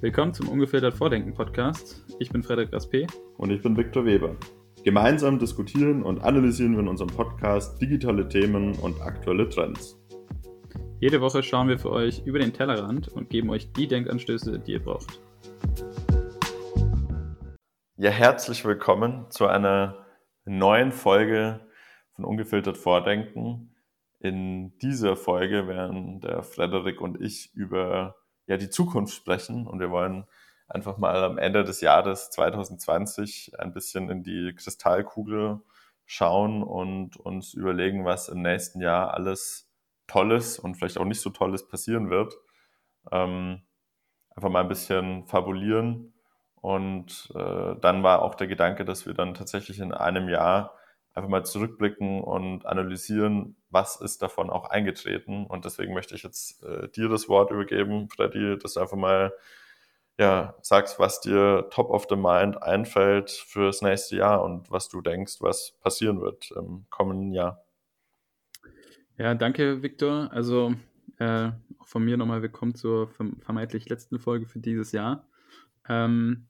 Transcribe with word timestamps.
Willkommen 0.00 0.32
zum 0.34 0.48
Ungefiltert 0.48 0.94
Vordenken 0.94 1.34
Podcast. 1.34 2.04
Ich 2.20 2.30
bin 2.30 2.42
Frederik 2.42 2.72
Raspe. 2.72 3.06
Und 3.38 3.50
ich 3.50 3.60
bin 3.60 3.76
Viktor 3.76 4.04
Weber. 4.04 4.36
Gemeinsam 4.84 5.38
diskutieren 5.38 6.02
und 6.04 6.22
analysieren 6.22 6.74
wir 6.74 6.80
in 6.80 6.88
unserem 6.88 7.10
Podcast 7.10 7.82
digitale 7.82 8.28
Themen 8.28 8.74
und 8.76 9.00
aktuelle 9.00 9.48
Trends. 9.48 9.98
Jede 11.00 11.20
Woche 11.20 11.42
schauen 11.42 11.68
wir 11.68 11.78
für 11.78 11.90
euch 11.90 12.22
über 12.24 12.38
den 12.38 12.52
Tellerrand 12.52 13.08
und 13.08 13.30
geben 13.30 13.50
euch 13.50 13.72
die 13.72 13.88
Denkanstöße, 13.88 14.58
die 14.60 14.72
ihr 14.72 14.82
braucht. 14.82 15.20
Ja, 17.96 18.10
herzlich 18.10 18.64
willkommen 18.64 19.26
zu 19.30 19.46
einer 19.46 20.06
neuen 20.44 20.92
Folge 20.92 21.60
von 22.14 22.24
Ungefiltert 22.24 22.78
Vordenken. 22.78 23.74
In 24.18 24.76
dieser 24.78 25.16
Folge 25.16 25.68
werden 25.68 26.20
der 26.20 26.42
Frederik 26.42 27.00
und 27.00 27.20
ich 27.20 27.54
über 27.54 28.16
ja, 28.46 28.56
die 28.56 28.70
Zukunft 28.70 29.14
sprechen 29.14 29.66
und 29.66 29.80
wir 29.80 29.90
wollen 29.90 30.24
einfach 30.68 30.98
mal 30.98 31.22
am 31.22 31.38
Ende 31.38 31.64
des 31.64 31.80
Jahres 31.80 32.30
2020 32.30 33.52
ein 33.58 33.72
bisschen 33.72 34.08
in 34.10 34.22
die 34.22 34.54
Kristallkugel 34.56 35.60
schauen 36.04 36.62
und 36.62 37.16
uns 37.16 37.54
überlegen, 37.54 38.04
was 38.04 38.28
im 38.28 38.42
nächsten 38.42 38.80
Jahr 38.80 39.14
alles 39.14 39.70
Tolles 40.06 40.58
und 40.58 40.76
vielleicht 40.76 40.98
auch 40.98 41.04
nicht 41.04 41.20
so 41.20 41.30
Tolles 41.30 41.66
passieren 41.66 42.10
wird. 42.10 42.36
Ähm, 43.10 43.62
einfach 44.30 44.50
mal 44.50 44.60
ein 44.60 44.68
bisschen 44.68 45.26
fabulieren. 45.26 46.14
Und 46.54 47.30
äh, 47.34 47.74
dann 47.80 48.02
war 48.02 48.22
auch 48.22 48.34
der 48.34 48.46
Gedanke, 48.46 48.84
dass 48.84 49.06
wir 49.06 49.14
dann 49.14 49.34
tatsächlich 49.34 49.80
in 49.80 49.92
einem 49.92 50.28
Jahr 50.28 50.74
einfach 51.16 51.30
mal 51.30 51.44
zurückblicken 51.44 52.22
und 52.22 52.66
analysieren, 52.66 53.56
was 53.70 53.96
ist 53.96 54.20
davon 54.20 54.50
auch 54.50 54.68
eingetreten. 54.68 55.46
Und 55.46 55.64
deswegen 55.64 55.94
möchte 55.94 56.14
ich 56.14 56.22
jetzt 56.22 56.62
äh, 56.62 56.88
dir 56.90 57.08
das 57.08 57.28
Wort 57.28 57.50
übergeben, 57.50 58.10
Freddy, 58.10 58.58
dass 58.58 58.74
du 58.74 58.80
einfach 58.80 58.98
mal 58.98 59.32
ja, 60.18 60.54
sagst, 60.60 60.98
was 60.98 61.20
dir 61.20 61.68
top 61.70 61.88
of 61.88 62.06
the 62.10 62.16
mind 62.16 62.62
einfällt 62.62 63.30
fürs 63.30 63.80
nächste 63.80 64.16
Jahr 64.16 64.44
und 64.44 64.70
was 64.70 64.88
du 64.88 65.00
denkst, 65.00 65.38
was 65.40 65.72
passieren 65.80 66.20
wird 66.20 66.50
im 66.50 66.84
kommenden 66.90 67.32
Jahr. 67.32 67.64
Ja, 69.16 69.34
danke, 69.34 69.82
Viktor. 69.82 70.30
Also 70.32 70.74
äh, 71.18 71.50
von 71.82 72.04
mir 72.04 72.18
nochmal 72.18 72.42
willkommen 72.42 72.74
zur 72.74 73.08
vermeintlich 73.08 73.88
letzten 73.88 74.18
Folge 74.18 74.46
für 74.46 74.58
dieses 74.58 74.92
Jahr. 74.92 75.26
Ähm, 75.88 76.48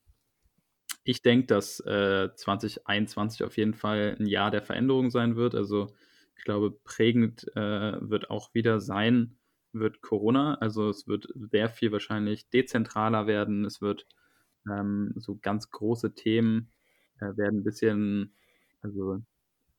ich 1.06 1.22
denke, 1.22 1.46
dass 1.46 1.78
äh, 1.80 2.30
2021 2.34 3.44
auf 3.44 3.56
jeden 3.56 3.74
Fall 3.74 4.16
ein 4.18 4.26
Jahr 4.26 4.50
der 4.50 4.62
Veränderung 4.62 5.10
sein 5.10 5.36
wird. 5.36 5.54
Also 5.54 5.94
ich 6.36 6.42
glaube, 6.42 6.72
prägend 6.72 7.46
äh, 7.54 7.96
wird 8.00 8.28
auch 8.28 8.52
wieder 8.54 8.80
sein, 8.80 9.38
wird 9.72 10.02
Corona. 10.02 10.56
Also 10.56 10.88
es 10.88 11.06
wird 11.06 11.28
sehr 11.34 11.68
viel 11.68 11.92
wahrscheinlich 11.92 12.50
dezentraler 12.50 13.28
werden. 13.28 13.64
Es 13.64 13.80
wird 13.80 14.08
ähm, 14.68 15.12
so 15.14 15.38
ganz 15.40 15.70
große 15.70 16.14
Themen 16.14 16.72
äh, 17.20 17.36
werden 17.36 17.60
ein 17.60 17.64
bisschen 17.64 18.34
also 18.82 19.22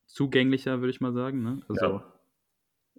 zugänglicher, 0.06 0.80
würde 0.80 0.90
ich 0.90 1.02
mal 1.02 1.12
sagen. 1.12 1.42
Ne? 1.42 1.60
Also 1.68 1.86
ja. 1.86 2.17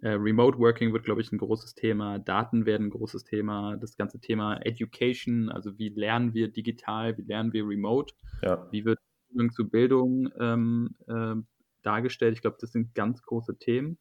Äh, 0.02 0.12
Remote 0.12 0.58
Working 0.58 0.92
wird, 0.92 1.04
glaube 1.04 1.20
ich, 1.20 1.30
ein 1.30 1.38
großes 1.38 1.74
Thema. 1.74 2.18
Daten 2.18 2.64
werden 2.64 2.86
ein 2.86 2.90
großes 2.90 3.24
Thema. 3.24 3.76
Das 3.76 3.96
ganze 3.96 4.18
Thema 4.18 4.56
Education, 4.64 5.50
also 5.50 5.78
wie 5.78 5.90
lernen 5.90 6.32
wir 6.32 6.48
digital, 6.48 7.18
wie 7.18 7.22
lernen 7.22 7.52
wir 7.52 7.66
remote, 7.66 8.14
ja. 8.42 8.66
wie 8.70 8.84
wird 8.84 8.98
Zugang 9.28 9.52
zu 9.52 9.68
Bildung 9.68 10.30
ähm, 10.38 10.94
äh, 11.06 11.34
dargestellt. 11.82 12.34
Ich 12.34 12.40
glaube, 12.40 12.56
das 12.60 12.72
sind 12.72 12.94
ganz 12.94 13.22
große 13.22 13.58
Themen. 13.58 13.98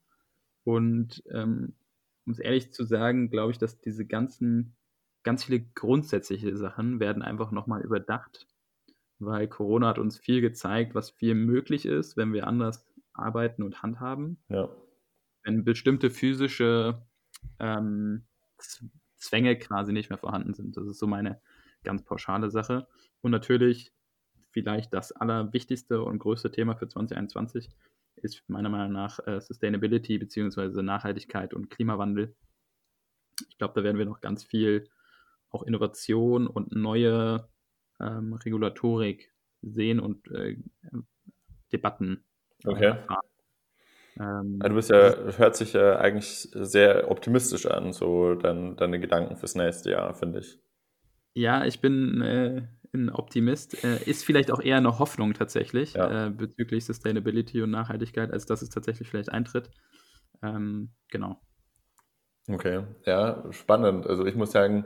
Und 0.63 1.23
ähm, 1.31 1.73
um 2.25 2.31
es 2.31 2.39
ehrlich 2.39 2.71
zu 2.71 2.85
sagen, 2.85 3.29
glaube 3.29 3.51
ich, 3.51 3.57
dass 3.57 3.79
diese 3.79 4.05
ganzen, 4.05 4.75
ganz 5.23 5.43
viele 5.43 5.61
grundsätzliche 5.75 6.55
Sachen 6.55 6.99
werden 6.99 7.23
einfach 7.23 7.51
nochmal 7.51 7.81
überdacht, 7.81 8.47
weil 9.19 9.47
Corona 9.47 9.89
hat 9.89 9.99
uns 9.99 10.17
viel 10.17 10.39
gezeigt, 10.39 10.95
was 10.95 11.11
viel 11.11 11.35
möglich 11.35 11.85
ist, 11.85 12.15
wenn 12.15 12.31
wir 12.31 12.47
anders 12.47 12.87
arbeiten 13.13 13.63
und 13.63 13.81
handhaben. 13.81 14.37
Ja 14.47 14.69
wenn 15.49 15.63
bestimmte 15.63 16.11
physische 16.11 17.01
ähm, 17.59 18.23
Zwänge 19.17 19.57
quasi 19.57 19.91
nicht 19.93 20.09
mehr 20.09 20.19
vorhanden 20.19 20.53
sind. 20.53 20.77
Das 20.77 20.85
ist 20.87 20.99
so 20.99 21.07
meine 21.07 21.41
ganz 21.83 22.03
pauschale 22.03 22.51
Sache. 22.51 22.87
Und 23.21 23.31
natürlich 23.31 23.91
vielleicht 24.51 24.93
das 24.93 25.11
allerwichtigste 25.11 26.03
und 26.03 26.19
größte 26.19 26.51
Thema 26.51 26.75
für 26.75 26.87
2021 26.87 27.69
ist 28.17 28.43
meiner 28.47 28.69
Meinung 28.69 28.91
nach 28.91 29.19
äh, 29.25 29.41
Sustainability 29.41 30.19
bzw. 30.19 30.83
Nachhaltigkeit 30.83 31.53
und 31.53 31.69
Klimawandel. 31.71 32.35
Ich 33.49 33.57
glaube, 33.57 33.73
da 33.73 33.83
werden 33.83 33.97
wir 33.97 34.05
noch 34.05 34.21
ganz 34.21 34.43
viel 34.43 34.87
auch 35.49 35.63
Innovation 35.63 36.45
und 36.45 36.75
neue 36.75 37.49
ähm, 37.99 38.33
Regulatorik 38.33 39.33
sehen 39.61 39.99
und 39.99 40.29
äh, 40.31 40.57
Debatten 41.71 42.23
okay. 42.65 42.85
erfahren. 42.85 43.28
Ähm, 44.19 44.59
du 44.59 44.73
bist 44.73 44.89
ja, 44.89 45.15
hört 45.37 45.55
sich 45.55 45.73
ja 45.73 45.97
eigentlich 45.97 46.49
sehr 46.51 47.09
optimistisch 47.09 47.65
an, 47.65 47.93
so 47.93 48.35
dein, 48.35 48.75
deine 48.75 48.99
Gedanken 48.99 49.37
fürs 49.37 49.55
nächste 49.55 49.91
Jahr, 49.91 50.13
finde 50.13 50.39
ich. 50.39 50.59
Ja, 51.33 51.63
ich 51.65 51.79
bin 51.79 52.21
äh, 52.21 52.67
ein 52.93 53.09
Optimist. 53.09 53.83
Äh, 53.83 54.03
ist 54.03 54.25
vielleicht 54.25 54.51
auch 54.51 54.61
eher 54.61 54.77
eine 54.77 54.99
Hoffnung 54.99 55.33
tatsächlich 55.33 55.93
ja. 55.93 56.27
äh, 56.27 56.29
bezüglich 56.31 56.85
Sustainability 56.85 57.61
und 57.61 57.71
Nachhaltigkeit, 57.71 58.31
als 58.31 58.45
dass 58.45 58.61
es 58.61 58.69
tatsächlich 58.69 59.09
vielleicht 59.09 59.31
eintritt. 59.31 59.69
Ähm, 60.41 60.91
genau. 61.09 61.39
Okay, 62.49 62.83
ja, 63.05 63.43
spannend. 63.51 64.07
Also 64.07 64.25
ich 64.25 64.35
muss 64.35 64.51
sagen, 64.51 64.85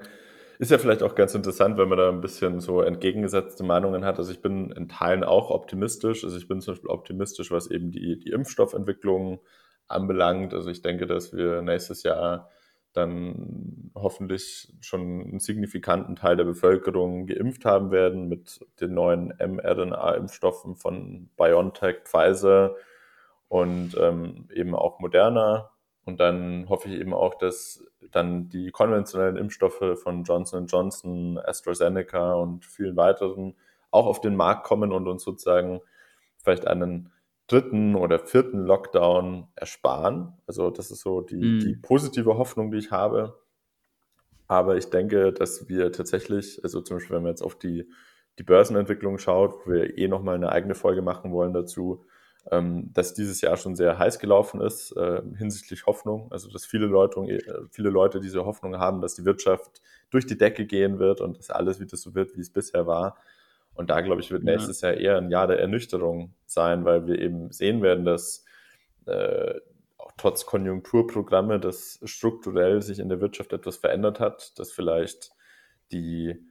ist 0.59 0.71
ja 0.71 0.77
vielleicht 0.77 1.03
auch 1.03 1.15
ganz 1.15 1.35
interessant, 1.35 1.77
wenn 1.77 1.89
man 1.89 1.97
da 1.97 2.09
ein 2.09 2.21
bisschen 2.21 2.59
so 2.59 2.81
entgegengesetzte 2.81 3.63
Meinungen 3.63 4.05
hat. 4.05 4.19
Also 4.19 4.31
ich 4.31 4.41
bin 4.41 4.71
in 4.71 4.87
Teilen 4.87 5.23
auch 5.23 5.49
optimistisch. 5.49 6.23
Also 6.23 6.37
ich 6.37 6.47
bin 6.47 6.61
zum 6.61 6.73
Beispiel 6.73 6.89
optimistisch, 6.89 7.51
was 7.51 7.69
eben 7.69 7.91
die, 7.91 8.19
die 8.19 8.31
Impfstoffentwicklung 8.31 9.39
anbelangt. 9.87 10.53
Also 10.53 10.69
ich 10.69 10.81
denke, 10.81 11.07
dass 11.07 11.33
wir 11.33 11.61
nächstes 11.61 12.03
Jahr 12.03 12.49
dann 12.93 13.91
hoffentlich 13.95 14.71
schon 14.79 15.01
einen 15.01 15.39
signifikanten 15.39 16.15
Teil 16.15 16.37
der 16.37 16.43
Bevölkerung 16.43 17.25
geimpft 17.25 17.65
haben 17.65 17.91
werden 17.91 18.27
mit 18.27 18.59
den 18.79 18.93
neuen 18.93 19.33
mRNA-Impfstoffen 19.39 20.75
von 20.75 21.29
BioNTech, 21.35 22.03
Pfizer 22.05 22.75
und 23.47 23.97
ähm, 23.99 24.47
eben 24.53 24.75
auch 24.75 24.99
Moderna. 24.99 25.71
Und 26.05 26.19
dann 26.19 26.67
hoffe 26.69 26.89
ich 26.89 26.99
eben 26.99 27.13
auch, 27.13 27.35
dass 27.35 27.85
dann 28.11 28.49
die 28.49 28.71
konventionellen 28.71 29.37
Impfstoffe 29.37 29.99
von 30.01 30.23
Johnson 30.23 30.67
Johnson, 30.67 31.39
AstraZeneca 31.39 32.33
und 32.33 32.65
vielen 32.65 32.97
weiteren 32.97 33.55
auch 33.91 34.05
auf 34.07 34.21
den 34.21 34.35
Markt 34.35 34.65
kommen 34.65 34.91
und 34.91 35.07
uns 35.07 35.23
sozusagen 35.23 35.79
vielleicht 36.37 36.67
einen 36.67 37.11
dritten 37.47 37.95
oder 37.95 38.19
vierten 38.19 38.65
Lockdown 38.65 39.47
ersparen. 39.55 40.33
Also 40.47 40.69
das 40.69 40.91
ist 40.91 41.01
so 41.01 41.21
die, 41.21 41.35
mm. 41.35 41.59
die 41.59 41.75
positive 41.75 42.37
Hoffnung, 42.37 42.71
die 42.71 42.79
ich 42.79 42.91
habe. 42.91 43.39
Aber 44.47 44.77
ich 44.77 44.89
denke, 44.89 45.31
dass 45.31 45.69
wir 45.69 45.91
tatsächlich, 45.91 46.63
also 46.63 46.81
zum 46.81 46.97
Beispiel, 46.97 47.15
wenn 47.15 47.23
man 47.23 47.31
jetzt 47.31 47.41
auf 47.41 47.57
die, 47.57 47.89
die 48.39 48.43
Börsenentwicklung 48.43 49.17
schaut, 49.17 49.65
wo 49.65 49.71
wir 49.71 49.97
eh 49.97 50.07
nochmal 50.07 50.35
eine 50.35 50.51
eigene 50.51 50.75
Folge 50.75 51.01
machen 51.01 51.31
wollen 51.31 51.53
dazu, 51.53 52.05
ähm, 52.51 52.91
dass 52.93 53.13
dieses 53.13 53.41
Jahr 53.41 53.57
schon 53.57 53.75
sehr 53.75 53.97
heiß 53.97 54.19
gelaufen 54.19 54.61
ist 54.61 54.91
äh, 54.97 55.21
hinsichtlich 55.37 55.85
Hoffnung. 55.85 56.31
Also 56.31 56.49
dass 56.49 56.65
viele 56.65 56.87
Leute, 56.87 57.21
äh, 57.21 57.61
viele 57.71 57.89
Leute 57.89 58.19
diese 58.19 58.45
Hoffnung 58.45 58.77
haben, 58.77 59.01
dass 59.01 59.15
die 59.15 59.25
Wirtschaft 59.25 59.81
durch 60.09 60.25
die 60.25 60.37
Decke 60.37 60.65
gehen 60.65 60.99
wird 60.99 61.21
und 61.21 61.37
dass 61.37 61.49
alles 61.49 61.79
wieder 61.79 61.97
so 61.97 62.15
wird, 62.15 62.35
wie 62.35 62.41
es 62.41 62.49
bisher 62.49 62.85
war. 62.85 63.17
Und 63.75 63.89
da, 63.89 64.01
glaube 64.01 64.21
ich, 64.21 64.29
wird 64.29 64.43
nächstes 64.43 64.81
ja. 64.81 64.89
Jahr 64.89 64.99
eher 64.99 65.17
ein 65.17 65.31
Jahr 65.31 65.47
der 65.47 65.59
Ernüchterung 65.59 66.33
sein, 66.45 66.85
weil 66.85 67.07
wir 67.07 67.19
eben 67.19 67.51
sehen 67.51 67.81
werden, 67.81 68.05
dass 68.05 68.45
äh, 69.07 69.55
auch 69.97 70.11
trotz 70.17 70.45
Konjunkturprogramme, 70.45 71.59
dass 71.59 71.99
strukturell 72.03 72.81
sich 72.81 72.99
in 72.99 73.09
der 73.09 73.21
Wirtschaft 73.21 73.53
etwas 73.53 73.77
verändert 73.77 74.19
hat, 74.19 74.57
dass 74.59 74.71
vielleicht 74.71 75.31
die 75.91 76.45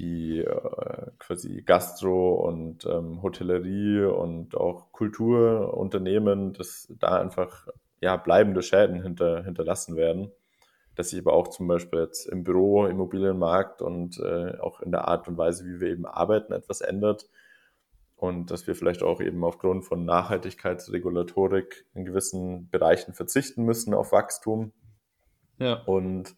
die 0.00 0.38
äh, 0.38 1.10
quasi 1.18 1.62
Gastro 1.62 2.34
und 2.48 2.86
ähm, 2.86 3.22
Hotellerie 3.22 4.04
und 4.04 4.56
auch 4.56 4.92
Kulturunternehmen, 4.92 6.54
dass 6.54 6.92
da 6.98 7.20
einfach 7.20 7.68
ja 8.00 8.16
bleibende 8.16 8.62
Schäden 8.62 9.02
hinter, 9.02 9.44
hinterlassen 9.44 9.96
werden. 9.96 10.32
Dass 10.96 11.10
sich 11.10 11.20
aber 11.20 11.34
auch 11.34 11.48
zum 11.48 11.68
Beispiel 11.68 12.00
jetzt 12.00 12.26
im 12.26 12.44
Büro, 12.44 12.86
Immobilienmarkt 12.86 13.82
und 13.82 14.18
äh, 14.18 14.58
auch 14.58 14.80
in 14.80 14.90
der 14.90 15.06
Art 15.06 15.28
und 15.28 15.36
Weise, 15.36 15.66
wie 15.66 15.80
wir 15.80 15.88
eben 15.88 16.06
arbeiten, 16.06 16.54
etwas 16.54 16.80
ändert. 16.80 17.28
Und 18.16 18.50
dass 18.50 18.66
wir 18.66 18.74
vielleicht 18.74 19.02
auch 19.02 19.20
eben 19.20 19.44
aufgrund 19.44 19.84
von 19.84 20.04
Nachhaltigkeitsregulatorik 20.04 21.86
in 21.94 22.04
gewissen 22.06 22.68
Bereichen 22.70 23.12
verzichten 23.12 23.64
müssen 23.64 23.94
auf 23.94 24.12
Wachstum. 24.12 24.72
Ja. 25.58 25.82
Und 25.84 26.34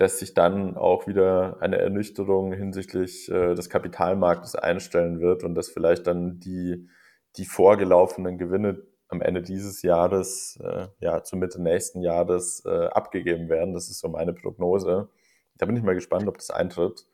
dass 0.00 0.18
sich 0.18 0.32
dann 0.32 0.78
auch 0.78 1.06
wieder 1.06 1.58
eine 1.60 1.76
Ernüchterung 1.76 2.54
hinsichtlich 2.54 3.30
äh, 3.30 3.54
des 3.54 3.68
Kapitalmarktes 3.68 4.54
einstellen 4.54 5.20
wird 5.20 5.44
und 5.44 5.54
dass 5.54 5.68
vielleicht 5.68 6.06
dann 6.06 6.40
die, 6.40 6.88
die 7.36 7.44
vorgelaufenen 7.44 8.38
Gewinne 8.38 8.82
am 9.08 9.20
Ende 9.20 9.42
dieses 9.42 9.82
Jahres, 9.82 10.58
äh, 10.64 10.88
ja, 11.00 11.22
zur 11.22 11.38
Mitte 11.38 11.60
nächsten 11.60 12.00
Jahres 12.00 12.62
äh, 12.64 12.86
abgegeben 12.86 13.50
werden. 13.50 13.74
Das 13.74 13.90
ist 13.90 13.98
so 13.98 14.08
meine 14.08 14.32
Prognose. 14.32 15.10
Da 15.58 15.66
bin 15.66 15.76
ich 15.76 15.82
mal 15.82 15.94
gespannt, 15.94 16.26
ob 16.28 16.38
das 16.38 16.48
eintritt. 16.48 17.06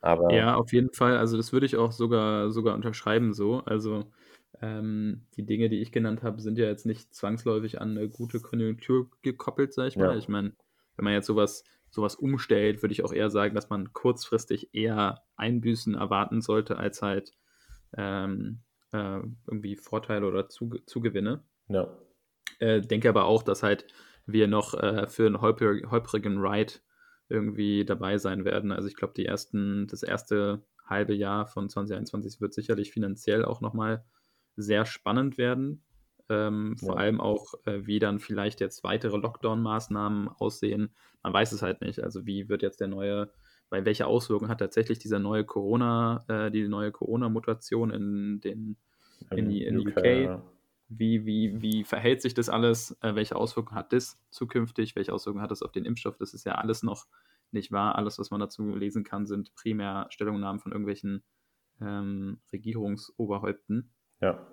Aber 0.00 0.34
ja, 0.34 0.56
auf 0.56 0.72
jeden 0.72 0.92
Fall. 0.92 1.16
Also 1.16 1.36
das 1.36 1.52
würde 1.52 1.66
ich 1.66 1.76
auch 1.76 1.92
sogar, 1.92 2.50
sogar 2.50 2.74
unterschreiben 2.74 3.32
so. 3.32 3.62
Also 3.64 4.06
ähm, 4.60 5.26
die 5.36 5.46
Dinge, 5.46 5.68
die 5.68 5.80
ich 5.80 5.92
genannt 5.92 6.24
habe, 6.24 6.40
sind 6.40 6.58
ja 6.58 6.66
jetzt 6.66 6.84
nicht 6.84 7.14
zwangsläufig 7.14 7.80
an 7.80 7.96
eine 7.96 8.08
gute 8.08 8.40
Konjunktur 8.40 9.08
gekoppelt, 9.22 9.72
sag 9.72 9.86
ich 9.86 9.96
mal. 9.96 10.10
Ja. 10.10 10.18
Ich 10.18 10.26
meine, 10.26 10.52
wenn 10.96 11.04
man 11.04 11.14
jetzt 11.14 11.28
sowas, 11.28 11.62
sowas 11.92 12.16
umstellt, 12.16 12.82
würde 12.82 12.92
ich 12.92 13.04
auch 13.04 13.12
eher 13.12 13.30
sagen, 13.30 13.54
dass 13.54 13.70
man 13.70 13.92
kurzfristig 13.92 14.74
eher 14.74 15.22
Einbüßen 15.36 15.94
erwarten 15.94 16.40
sollte, 16.40 16.78
als 16.78 17.02
halt 17.02 17.32
ähm, 17.96 18.62
äh, 18.92 19.20
irgendwie 19.46 19.76
Vorteile 19.76 20.26
oder 20.26 20.48
Zugewinne. 20.48 21.44
Ja. 21.68 21.88
Äh, 22.58 22.80
denke 22.80 23.08
aber 23.08 23.26
auch, 23.26 23.42
dass 23.42 23.62
halt 23.62 23.86
wir 24.26 24.48
noch 24.48 24.74
äh, 24.74 25.06
für 25.08 25.26
einen 25.26 25.40
holprigen 25.40 26.38
Ride 26.38 26.74
irgendwie 27.28 27.84
dabei 27.84 28.18
sein 28.18 28.44
werden. 28.44 28.72
Also 28.72 28.88
ich 28.88 28.96
glaube, 28.96 29.14
die 29.14 29.26
ersten, 29.26 29.86
das 29.86 30.02
erste 30.02 30.64
halbe 30.86 31.14
Jahr 31.14 31.46
von 31.46 31.68
2021 31.68 32.40
wird 32.40 32.54
sicherlich 32.54 32.90
finanziell 32.92 33.44
auch 33.44 33.60
nochmal 33.60 34.04
sehr 34.56 34.86
spannend 34.86 35.38
werden. 35.38 35.84
Ähm, 36.28 36.76
ja. 36.80 36.86
Vor 36.86 36.98
allem 36.98 37.20
auch, 37.20 37.54
äh, 37.64 37.86
wie 37.86 37.98
dann 37.98 38.20
vielleicht 38.20 38.60
jetzt 38.60 38.84
weitere 38.84 39.16
Lockdown-Maßnahmen 39.16 40.28
aussehen. 40.28 40.94
Man 41.22 41.32
weiß 41.32 41.52
es 41.52 41.62
halt 41.62 41.80
nicht. 41.80 42.02
Also 42.02 42.26
wie 42.26 42.48
wird 42.48 42.62
jetzt 42.62 42.80
der 42.80 42.88
neue, 42.88 43.30
weil 43.70 43.84
welche 43.84 44.06
Auswirkungen 44.06 44.50
hat 44.50 44.58
tatsächlich 44.58 44.98
dieser 44.98 45.18
neue 45.18 45.44
Corona, 45.44 46.24
äh, 46.28 46.50
die 46.50 46.68
neue 46.68 46.92
Corona-Mutation 46.92 47.90
in 47.90 48.40
den 48.40 48.76
in, 49.30 49.48
die, 49.48 49.64
in 49.64 49.78
UK, 49.78 49.96
UK 49.96 50.42
wie, 50.98 51.24
wie, 51.24 51.62
wie 51.62 51.84
verhält 51.84 52.20
sich 52.20 52.34
das 52.34 52.48
alles? 52.48 52.96
Äh, 53.00 53.14
welche 53.14 53.36
Auswirkungen 53.36 53.78
hat 53.78 53.92
das 53.92 54.20
zukünftig? 54.30 54.94
Welche 54.96 55.12
Auswirkungen 55.12 55.42
hat 55.42 55.50
das 55.50 55.62
auf 55.62 55.72
den 55.72 55.84
Impfstoff? 55.84 56.16
Das 56.18 56.34
ist 56.34 56.44
ja 56.44 56.56
alles 56.56 56.82
noch 56.82 57.06
nicht 57.50 57.72
wahr. 57.72 57.96
Alles, 57.96 58.18
was 58.18 58.30
man 58.30 58.40
dazu 58.40 58.74
lesen 58.74 59.04
kann, 59.04 59.26
sind 59.26 59.54
primär 59.54 60.06
Stellungnahmen 60.10 60.60
von 60.60 60.72
irgendwelchen 60.72 61.22
ähm, 61.80 62.40
Regierungsoberhäupten 62.52 63.90
ja. 64.20 64.46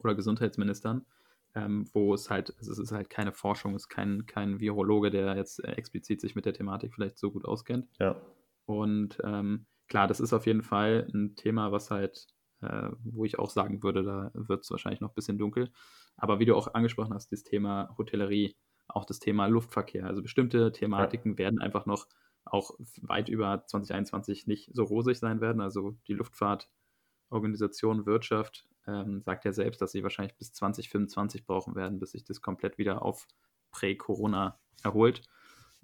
Oder 0.00 0.14
Gesundheitsministern. 0.14 1.06
Ähm, 1.54 1.88
wo 1.94 2.12
es 2.12 2.28
halt, 2.28 2.54
es 2.60 2.68
ist 2.68 2.92
halt 2.92 3.08
keine 3.08 3.32
Forschung, 3.32 3.74
es 3.74 3.84
ist 3.84 3.88
kein, 3.88 4.26
kein 4.26 4.60
Virologe, 4.60 5.10
der 5.10 5.34
jetzt 5.34 5.64
explizit 5.64 6.20
sich 6.20 6.34
mit 6.34 6.44
der 6.44 6.52
Thematik 6.52 6.92
vielleicht 6.92 7.18
so 7.18 7.30
gut 7.30 7.46
auskennt. 7.46 7.88
Ja. 7.98 8.20
Und 8.66 9.18
ähm, 9.24 9.64
klar, 9.88 10.06
das 10.06 10.20
ist 10.20 10.34
auf 10.34 10.46
jeden 10.46 10.62
Fall 10.62 11.08
ein 11.12 11.36
Thema, 11.36 11.72
was 11.72 11.90
halt 11.90 12.28
äh, 12.60 12.90
wo 13.04 13.24
ich 13.24 13.38
auch 13.38 13.50
sagen 13.50 13.82
würde, 13.82 14.02
da 14.02 14.30
wird 14.34 14.64
es 14.64 14.70
wahrscheinlich 14.70 15.00
noch 15.00 15.10
ein 15.10 15.14
bisschen 15.14 15.38
dunkel. 15.38 15.70
Aber 16.16 16.38
wie 16.40 16.44
du 16.44 16.56
auch 16.56 16.74
angesprochen 16.74 17.14
hast, 17.14 17.30
das 17.32 17.44
Thema 17.44 17.94
Hotellerie, 17.96 18.56
auch 18.88 19.04
das 19.04 19.20
Thema 19.20 19.46
Luftverkehr, 19.46 20.06
also 20.06 20.22
bestimmte 20.22 20.72
Thematiken 20.72 21.32
ja. 21.32 21.38
werden 21.38 21.60
einfach 21.60 21.86
noch 21.86 22.06
auch 22.44 22.72
weit 23.02 23.28
über 23.28 23.64
2021 23.66 24.46
nicht 24.46 24.70
so 24.72 24.84
rosig 24.84 25.18
sein 25.18 25.40
werden. 25.40 25.60
Also 25.60 25.96
die 26.08 26.14
Luftfahrtorganisation 26.14 28.06
Wirtschaft 28.06 28.66
ähm, 28.88 29.22
sagt 29.22 29.44
ja 29.44 29.52
selbst, 29.52 29.80
dass 29.80 29.92
sie 29.92 30.02
wahrscheinlich 30.02 30.36
bis 30.36 30.52
2025 30.52 31.44
brauchen 31.44 31.74
werden, 31.74 31.98
bis 31.98 32.12
sich 32.12 32.24
das 32.24 32.40
komplett 32.40 32.78
wieder 32.78 33.02
auf 33.02 33.26
Prä-Corona 33.70 34.58
erholt. 34.82 35.22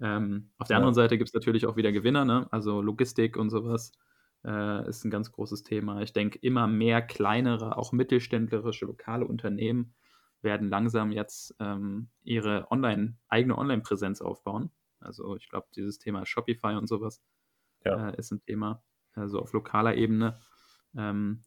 Ähm, 0.01 0.51
auf 0.57 0.67
der 0.67 0.75
ja. 0.75 0.77
anderen 0.79 0.95
Seite 0.95 1.17
gibt 1.17 1.29
es 1.29 1.33
natürlich 1.33 1.65
auch 1.67 1.77
wieder 1.77 1.91
Gewinner, 1.91 2.25
ne? 2.25 2.47
also 2.51 2.81
Logistik 2.81 3.37
und 3.37 3.49
sowas 3.49 3.91
äh, 4.43 4.89
ist 4.89 5.05
ein 5.05 5.11
ganz 5.11 5.31
großes 5.31 5.63
Thema. 5.63 6.01
Ich 6.01 6.13
denke, 6.13 6.39
immer 6.39 6.67
mehr 6.67 7.01
kleinere, 7.01 7.77
auch 7.77 7.91
mittelständlerische 7.91 8.85
lokale 8.85 9.25
Unternehmen 9.25 9.93
werden 10.41 10.69
langsam 10.69 11.11
jetzt 11.11 11.55
ähm, 11.59 12.09
ihre 12.23 12.69
Online, 12.71 13.17
eigene 13.27 13.57
Online-Präsenz 13.57 14.21
aufbauen. 14.21 14.71
Also 14.99 15.35
ich 15.35 15.49
glaube, 15.49 15.67
dieses 15.75 15.99
Thema 15.99 16.25
Shopify 16.25 16.75
und 16.75 16.87
sowas 16.87 17.21
ja. 17.83 18.09
äh, 18.09 18.17
ist 18.17 18.31
ein 18.31 18.41
Thema, 18.41 18.83
also 19.13 19.39
auf 19.39 19.53
lokaler 19.53 19.95
Ebene. 19.95 20.39
Ähm, 20.95 21.43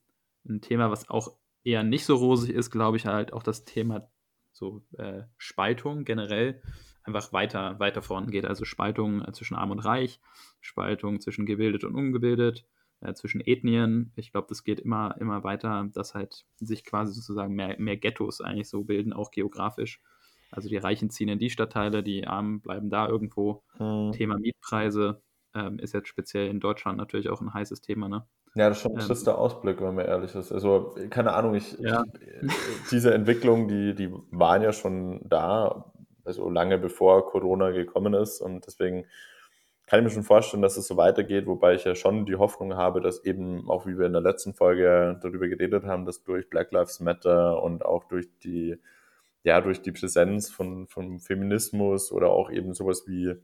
ein 0.48 0.60
Thema, 0.60 0.90
was 0.90 1.08
auch 1.08 1.36
eher 1.68 1.82
nicht 1.82 2.04
so 2.04 2.16
rosig 2.16 2.54
ist, 2.54 2.70
glaube 2.70 2.96
ich, 2.96 3.06
halt 3.06 3.32
auch 3.32 3.42
das 3.42 3.64
Thema 3.64 4.10
so 4.52 4.82
äh, 4.96 5.22
Spaltung 5.36 6.04
generell 6.04 6.62
einfach 7.04 7.32
weiter, 7.32 7.78
weiter 7.78 8.02
vorangeht. 8.02 8.46
Also 8.46 8.64
Spaltung 8.64 9.22
äh, 9.22 9.32
zwischen 9.32 9.54
Arm 9.54 9.70
und 9.70 9.80
Reich, 9.80 10.20
Spaltung 10.60 11.20
zwischen 11.20 11.46
gebildet 11.46 11.84
und 11.84 11.94
ungebildet, 11.94 12.66
äh, 13.00 13.12
zwischen 13.12 13.40
Ethnien. 13.40 14.12
Ich 14.16 14.32
glaube, 14.32 14.46
das 14.48 14.64
geht 14.64 14.80
immer, 14.80 15.14
immer 15.20 15.44
weiter, 15.44 15.88
dass 15.92 16.14
halt 16.14 16.46
sich 16.56 16.84
quasi 16.84 17.12
sozusagen 17.12 17.54
mehr, 17.54 17.76
mehr 17.78 17.98
Ghettos 17.98 18.40
eigentlich 18.40 18.68
so 18.68 18.82
bilden, 18.84 19.12
auch 19.12 19.30
geografisch. 19.30 20.00
Also 20.50 20.70
die 20.70 20.78
Reichen 20.78 21.10
ziehen 21.10 21.28
in 21.28 21.38
die 21.38 21.50
Stadtteile, 21.50 22.02
die 22.02 22.26
Armen 22.26 22.62
bleiben 22.62 22.88
da 22.88 23.06
irgendwo. 23.06 23.62
Mhm. 23.78 24.12
Thema 24.12 24.38
Mietpreise 24.38 25.22
ähm, 25.58 25.78
ist 25.78 25.94
jetzt 25.94 26.08
speziell 26.08 26.48
in 26.48 26.60
Deutschland 26.60 26.98
natürlich 26.98 27.28
auch 27.28 27.40
ein 27.40 27.52
heißes 27.52 27.80
Thema, 27.80 28.08
ne? 28.08 28.26
Ja, 28.54 28.68
das 28.68 28.78
ist 28.78 28.82
schon 28.82 28.92
ein 28.92 29.00
ähm, 29.00 29.06
trister 29.06 29.38
Ausblick, 29.38 29.80
wenn 29.80 29.94
man 29.94 30.06
ehrlich 30.06 30.34
ist. 30.34 30.52
Also, 30.52 30.94
keine 31.10 31.34
Ahnung, 31.34 31.54
ich, 31.54 31.78
ja. 31.78 32.04
ich, 32.42 32.52
diese 32.90 33.12
Entwicklungen, 33.12 33.68
die, 33.68 33.94
die 33.94 34.12
waren 34.30 34.62
ja 34.62 34.72
schon 34.72 35.20
da, 35.24 35.92
also 36.24 36.48
lange 36.50 36.78
bevor 36.78 37.26
Corona 37.26 37.70
gekommen 37.70 38.14
ist 38.14 38.40
und 38.40 38.66
deswegen 38.66 39.04
kann 39.88 40.00
ich 40.00 40.04
mir 40.04 40.10
schon 40.10 40.22
vorstellen, 40.22 40.62
dass 40.62 40.76
es 40.76 40.86
so 40.86 40.98
weitergeht, 40.98 41.46
wobei 41.46 41.74
ich 41.74 41.84
ja 41.84 41.94
schon 41.94 42.26
die 42.26 42.36
Hoffnung 42.36 42.76
habe, 42.76 43.00
dass 43.00 43.24
eben, 43.24 43.70
auch 43.70 43.86
wie 43.86 43.98
wir 43.98 44.04
in 44.04 44.12
der 44.12 44.20
letzten 44.20 44.52
Folge 44.52 45.18
darüber 45.22 45.48
geredet 45.48 45.84
haben, 45.84 46.04
dass 46.04 46.22
durch 46.24 46.50
Black 46.50 46.72
Lives 46.72 47.00
Matter 47.00 47.62
und 47.62 47.86
auch 47.86 48.04
durch 48.04 48.28
die, 48.44 48.76
ja, 49.44 49.62
durch 49.62 49.80
die 49.80 49.92
Präsenz 49.92 50.50
von, 50.50 50.88
von 50.88 51.20
Feminismus 51.20 52.12
oder 52.12 52.28
auch 52.28 52.50
eben 52.50 52.74
sowas 52.74 53.04
wie 53.06 53.34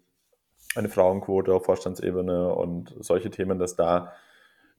eine 0.74 0.88
Frauenquote 0.88 1.52
auf 1.54 1.64
Vorstandsebene 1.64 2.54
und 2.54 2.94
solche 3.00 3.30
Themen, 3.30 3.58
dass 3.58 3.76
da 3.76 4.12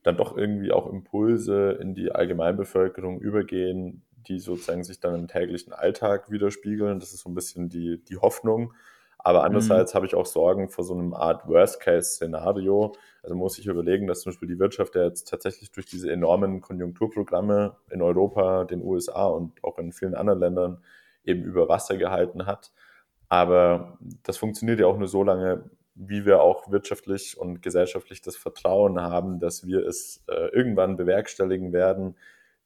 dann 0.03 0.18
doch 0.18 0.38
irgendwie 0.38 0.71
auch 0.71 0.92
Impulse 0.92 1.71
in 1.81 1.95
die 1.95 2.12
Allgemeinbevölkerung 2.12 3.19
übergehen, 3.19 4.03
die 4.27 4.39
sozusagen 4.39 4.83
sich 4.83 5.00
dann 5.00 5.15
im 5.15 5.27
täglichen 5.27 5.74
Alltag 5.74 6.30
widerspiegeln. 6.30 7.00
Das 7.00 7.13
ist 7.13 7.21
so 7.21 7.30
ein 7.30 7.36
bisschen 7.36 7.69
die, 7.69 8.03
die 8.03 8.18
Hoffnung. 8.18 8.74
Aber 9.25 9.44
andererseits 9.44 9.94
mhm. 9.94 9.95
habe 9.95 10.06
ich 10.06 10.13
auch 10.13 10.27
Sorgen 10.27 10.69
vor 10.69 10.83
so 10.83 10.94
einem 10.94 11.15
Art 11.15 11.47
Worst-Case-Szenario. 11.47 12.94
Also 13.24 13.36
muss 13.36 13.57
ich 13.57 13.65
überlegen, 13.65 14.06
dass 14.06 14.21
zum 14.21 14.31
Beispiel 14.31 14.47
die 14.47 14.59
Wirtschaft 14.59 14.94
ja 14.94 15.03
jetzt 15.03 15.27
tatsächlich 15.27 15.71
durch 15.71 15.88
diese 15.88 16.12
enormen 16.12 16.62
Konjunkturprogramme 16.62 17.75
in 17.89 18.03
Europa, 18.03 18.65
den 18.65 18.83
USA 18.83 19.25
und 19.25 19.63
auch 19.63 19.80
in 19.80 19.92
vielen 19.92 20.13
anderen 20.13 20.39
Ländern 20.39 20.83
eben 21.24 21.44
über 21.44 21.68
Wasser 21.68 21.97
gehalten 21.97 22.45
hat. 22.45 22.71
Aber 23.27 23.97
das 24.21 24.38
funktioniert 24.38 24.80
ja 24.80 24.86
auch 24.86 25.00
nur 25.00 25.07
so 25.07 25.24
lange, 25.24 25.71
wie 25.95 26.25
wir 26.25 26.42
auch 26.42 26.69
wirtschaftlich 26.69 27.37
und 27.37 27.61
gesellschaftlich 27.61 28.21
das 28.21 28.35
Vertrauen 28.35 28.99
haben, 28.99 29.40
dass 29.40 29.66
wir 29.66 29.85
es 29.85 30.23
äh, 30.28 30.49
irgendwann 30.49 30.97
bewerkstelligen 30.97 31.71
werden, 31.71 32.16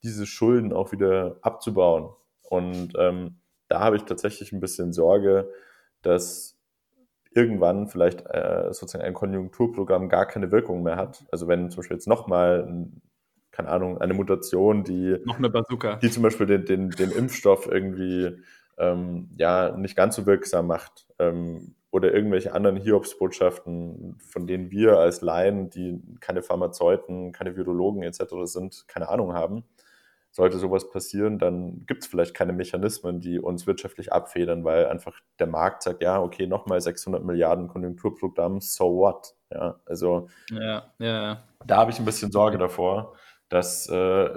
diese 0.04 0.26
Schulden 0.26 0.74
auch 0.74 0.92
wieder 0.92 1.38
abzubauen. 1.42 2.10
Und 2.42 2.94
ähm, 2.98 3.38
da 3.68 3.82
habe 3.82 3.98
ich 3.98 4.04
tatsächlich 4.04 4.52
ein 4.52 4.60
bisschen 4.60 4.92
Sorge, 4.94 5.52
dass 6.02 6.58
irgendwann 7.32 7.88
vielleicht 7.88 8.26
äh, 8.26 8.70
sozusagen 8.72 9.04
ein 9.04 9.14
Konjunkturprogramm 9.14 10.10
gar 10.10 10.26
keine 10.26 10.52
Wirkung 10.52 10.82
mehr 10.82 10.96
hat. 10.96 11.26
Also 11.32 11.48
wenn 11.48 11.70
zum 11.70 11.82
Beispiel 11.82 11.98
jetzt 11.98 12.08
nochmal, 12.08 12.88
keine 13.52 13.70
Ahnung, 13.70 14.00
eine 14.02 14.16
Mutation, 14.16 14.84
die, 14.84 15.18
Noch 15.26 15.38
eine 15.38 15.52
Bazooka. 15.52 15.98
die 15.98 16.10
zum 16.10 16.24
Beispiel 16.24 16.48
den, 16.48 16.66
den, 16.66 16.90
den 16.90 17.12
Impfstoff 17.12 17.68
irgendwie 17.68 18.42
ähm, 18.80 19.30
ja, 19.38 19.76
nicht 19.78 19.96
ganz 19.96 20.16
so 20.16 20.26
wirksam 20.26 20.66
macht 20.66 21.06
ähm, 21.20 21.76
oder 21.92 22.14
irgendwelche 22.14 22.54
anderen 22.54 22.78
Hiobsbotschaften, 22.78 24.18
von 24.20 24.46
denen 24.46 24.72
wir 24.72 25.00
als 25.00 25.22
Laien, 25.22 25.70
die 25.70 26.02
keine 26.20 26.44
Pharmazeuten, 26.44 27.32
keine 27.32 27.56
Virologen 27.56 28.04
etc. 28.04 28.24
sind, 28.44 28.88
keine 28.88 29.10
Ahnung 29.10 29.34
haben, 29.34 29.64
sollte 30.32 30.60
sowas 30.60 30.90
passieren, 30.92 31.40
dann 31.40 31.86
gibt 31.88 32.04
es 32.04 32.08
vielleicht 32.08 32.36
keine 32.36 32.54
Mechanismen, 32.54 33.20
die 33.20 33.40
uns 33.40 33.66
wirtschaftlich 33.66 34.14
abfedern, 34.14 34.64
weil 34.64 34.86
einfach 34.86 35.20
der 35.40 35.48
Markt 35.48 35.82
sagt, 35.82 36.04
ja, 36.04 36.22
okay, 36.22 36.46
nochmal 36.46 36.80
600 36.80 37.24
Milliarden 37.24 37.68
Konjunkturprogramm, 37.68 38.62
so 38.62 38.98
what? 38.98 39.34
Ja, 39.52 39.80
also 39.86 40.28
ja, 40.52 40.94
ja, 41.00 41.44
da 41.66 41.78
habe 41.78 41.92
ich 41.92 41.98
ein 41.98 42.06
bisschen 42.06 42.32
Sorge 42.32 42.60
davor, 42.60 43.16
dass 43.50 43.90
äh, 43.90 44.30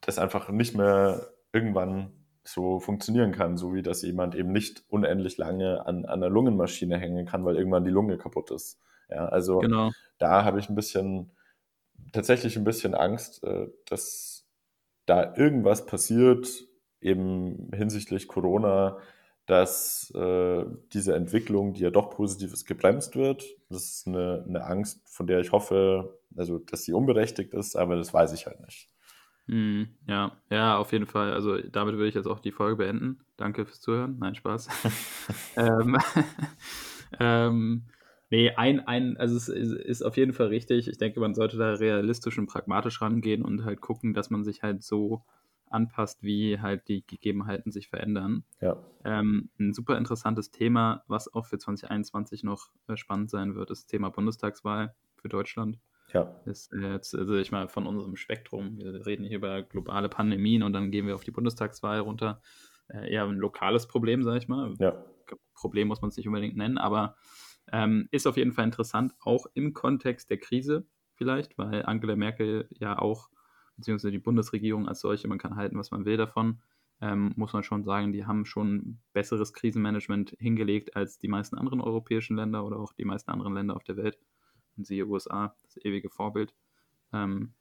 das 0.00 0.18
einfach 0.18 0.48
nicht 0.48 0.74
mehr 0.74 1.28
irgendwann 1.52 2.12
so 2.52 2.80
funktionieren 2.80 3.32
kann, 3.32 3.56
so 3.56 3.74
wie 3.74 3.82
dass 3.82 4.02
jemand 4.02 4.34
eben 4.34 4.52
nicht 4.52 4.84
unendlich 4.88 5.36
lange 5.36 5.86
an, 5.86 6.04
an 6.04 6.22
einer 6.22 6.30
Lungenmaschine 6.30 6.98
hängen 6.98 7.26
kann, 7.26 7.44
weil 7.44 7.56
irgendwann 7.56 7.84
die 7.84 7.90
Lunge 7.90 8.18
kaputt 8.18 8.50
ist. 8.50 8.80
Ja, 9.10 9.26
also 9.26 9.58
genau. 9.58 9.90
da 10.18 10.44
habe 10.44 10.58
ich 10.58 10.68
ein 10.68 10.74
bisschen, 10.74 11.30
tatsächlich 12.12 12.56
ein 12.56 12.64
bisschen 12.64 12.94
Angst, 12.94 13.42
äh, 13.44 13.68
dass 13.86 14.46
da 15.06 15.34
irgendwas 15.36 15.86
passiert, 15.86 16.48
eben 17.00 17.70
hinsichtlich 17.74 18.28
Corona, 18.28 18.98
dass 19.46 20.12
äh, 20.14 20.64
diese 20.92 21.14
Entwicklung, 21.14 21.72
die 21.72 21.80
ja 21.80 21.90
doch 21.90 22.10
positiv 22.10 22.52
ist, 22.52 22.66
gebremst 22.66 23.16
wird. 23.16 23.44
Das 23.70 23.84
ist 23.84 24.06
eine, 24.06 24.44
eine 24.46 24.64
Angst, 24.64 25.00
von 25.08 25.26
der 25.26 25.40
ich 25.40 25.52
hoffe, 25.52 26.18
also 26.36 26.58
dass 26.58 26.84
sie 26.84 26.92
unberechtigt 26.92 27.54
ist, 27.54 27.74
aber 27.74 27.96
das 27.96 28.12
weiß 28.12 28.34
ich 28.34 28.46
halt 28.46 28.60
nicht. 28.60 28.90
Mhm, 29.48 29.88
ja, 30.06 30.32
ja, 30.50 30.76
auf 30.76 30.92
jeden 30.92 31.06
Fall. 31.06 31.32
Also 31.32 31.58
damit 31.58 31.94
würde 31.94 32.08
ich 32.08 32.14
jetzt 32.14 32.26
auch 32.26 32.38
die 32.38 32.52
Folge 32.52 32.76
beenden. 32.76 33.18
Danke 33.38 33.64
fürs 33.64 33.80
Zuhören. 33.80 34.16
Nein, 34.18 34.34
Spaß. 34.34 34.68
ähm, 35.56 35.96
ähm, 37.18 37.84
nee, 38.28 38.50
ein, 38.50 38.80
ein, 38.86 39.16
also 39.16 39.36
es 39.36 39.48
ist, 39.48 40.02
auf 40.02 40.18
jeden 40.18 40.34
Fall 40.34 40.48
richtig. 40.48 40.86
Ich 40.86 40.98
denke, 40.98 41.18
man 41.20 41.34
sollte 41.34 41.56
da 41.56 41.72
realistisch 41.72 42.38
und 42.38 42.46
pragmatisch 42.46 43.00
rangehen 43.00 43.42
und 43.42 43.64
halt 43.64 43.80
gucken, 43.80 44.12
dass 44.12 44.28
man 44.28 44.44
sich 44.44 44.62
halt 44.62 44.82
so 44.82 45.22
anpasst, 45.70 46.22
wie 46.22 46.60
halt 46.60 46.88
die 46.88 47.06
Gegebenheiten 47.06 47.72
sich 47.72 47.88
verändern. 47.88 48.44
Ja. 48.60 48.76
Ähm, 49.04 49.48
ein 49.58 49.72
super 49.72 49.96
interessantes 49.96 50.50
Thema, 50.50 51.04
was 51.08 51.32
auch 51.32 51.46
für 51.46 51.58
2021 51.58 52.44
noch 52.44 52.68
äh, 52.86 52.96
spannend 52.96 53.30
sein 53.30 53.54
wird, 53.54 53.70
ist 53.70 53.84
das 53.84 53.86
Thema 53.86 54.10
Bundestagswahl 54.10 54.94
für 55.16 55.28
Deutschland. 55.28 55.78
Ja. 56.12 56.34
Ist 56.46 56.72
jetzt, 56.72 57.14
also 57.14 57.36
ich 57.36 57.52
mal 57.52 57.68
von 57.68 57.86
unserem 57.86 58.16
Spektrum, 58.16 58.78
wir 58.78 59.06
reden 59.06 59.24
hier 59.24 59.36
über 59.36 59.62
globale 59.62 60.08
Pandemien 60.08 60.62
und 60.62 60.72
dann 60.72 60.90
gehen 60.90 61.06
wir 61.06 61.14
auf 61.14 61.24
die 61.24 61.30
Bundestagswahl 61.30 62.00
runter. 62.00 62.40
Äh, 62.88 63.12
eher 63.12 63.24
ein 63.24 63.36
lokales 63.36 63.86
Problem, 63.86 64.22
sage 64.22 64.38
ich 64.38 64.48
mal. 64.48 64.74
Ja. 64.78 65.04
Problem 65.54 65.88
muss 65.88 66.00
man 66.00 66.08
es 66.08 66.16
nicht 66.16 66.26
unbedingt 66.26 66.56
nennen, 66.56 66.78
aber 66.78 67.16
ähm, 67.72 68.08
ist 68.10 68.26
auf 68.26 68.36
jeden 68.36 68.52
Fall 68.52 68.64
interessant, 68.64 69.14
auch 69.20 69.46
im 69.54 69.74
Kontext 69.74 70.30
der 70.30 70.38
Krise 70.38 70.86
vielleicht, 71.14 71.58
weil 71.58 71.84
Angela 71.84 72.16
Merkel 72.16 72.68
ja 72.70 72.98
auch, 72.98 73.28
beziehungsweise 73.76 74.12
die 74.12 74.18
Bundesregierung 74.18 74.88
als 74.88 75.00
solche, 75.00 75.28
man 75.28 75.38
kann 75.38 75.56
halten, 75.56 75.78
was 75.78 75.90
man 75.90 76.06
will 76.06 76.16
davon, 76.16 76.62
ähm, 77.00 77.32
muss 77.36 77.52
man 77.52 77.62
schon 77.62 77.84
sagen, 77.84 78.12
die 78.12 78.24
haben 78.24 78.44
schon 78.44 78.98
besseres 79.12 79.52
Krisenmanagement 79.52 80.36
hingelegt 80.38 80.96
als 80.96 81.18
die 81.18 81.28
meisten 81.28 81.58
anderen 81.58 81.80
europäischen 81.80 82.36
Länder 82.36 82.64
oder 82.64 82.78
auch 82.78 82.92
die 82.92 83.04
meisten 83.04 83.30
anderen 83.30 83.54
Länder 83.54 83.76
auf 83.76 83.84
der 83.84 83.96
Welt 83.96 84.18
siehe 84.84 85.06
USA, 85.06 85.54
das 85.62 85.76
ewige 85.84 86.10
Vorbild. 86.10 86.54
Ähm, 87.12 87.52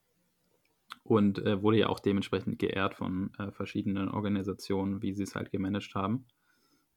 und 1.03 1.39
äh, 1.39 1.62
wurde 1.62 1.77
ja 1.77 1.88
auch 1.89 2.00
dementsprechend 2.00 2.59
geehrt 2.59 2.95
von 2.95 3.31
äh, 3.38 3.51
verschiedenen 3.51 4.09
Organisationen, 4.09 5.01
wie 5.01 5.13
sie 5.13 5.24
es 5.24 5.36
halt 5.36 5.51
gemanagt 5.51 5.95
haben. 5.95 6.25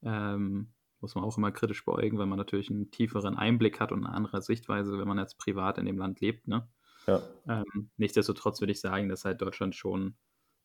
Ähm, 0.03 0.67
muss 0.99 1.15
man 1.15 1.23
auch 1.23 1.37
immer 1.37 1.51
kritisch 1.51 1.83
beäugen, 1.83 2.17
weil 2.17 2.27
man 2.27 2.37
natürlich 2.37 2.69
einen 2.69 2.91
tieferen 2.91 3.35
Einblick 3.35 3.79
hat 3.79 3.91
und 3.91 4.05
eine 4.05 4.13
andere 4.13 4.41
Sichtweise, 4.41 4.97
wenn 4.99 5.07
man 5.07 5.17
jetzt 5.17 5.37
privat 5.37 5.77
in 5.77 5.85
dem 5.85 5.97
Land 5.97 6.21
lebt. 6.21 6.47
Ne? 6.47 6.67
Ja. 7.07 7.21
Ähm, 7.47 7.89
nichtsdestotrotz 7.97 8.61
würde 8.61 8.71
ich 8.71 8.81
sagen, 8.81 9.09
dass 9.09 9.25
halt 9.25 9.41
Deutschland 9.41 9.75
schon 9.75 10.15